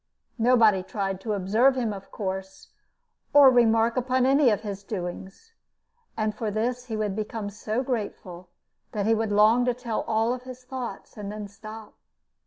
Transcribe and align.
Nobody 0.39 0.81
tried 0.81 1.21
to 1.21 1.33
observe 1.33 1.75
him, 1.75 1.93
of 1.93 2.09
course, 2.09 2.69
or 3.35 3.51
remark 3.51 3.95
upon 3.97 4.25
any 4.25 4.49
of 4.49 4.61
his 4.61 4.81
doings, 4.83 5.53
and 6.17 6.33
for 6.33 6.49
this 6.49 6.85
he 6.85 6.97
would 6.97 7.15
become 7.15 7.51
so 7.51 7.83
grateful 7.83 8.49
that 8.93 9.05
he 9.05 9.13
would 9.13 9.31
long 9.31 9.63
to 9.65 9.75
tell 9.75 10.01
all 10.07 10.39
his 10.39 10.63
thoughts, 10.63 11.17
and 11.17 11.31
then 11.31 11.47
stop. 11.47 11.93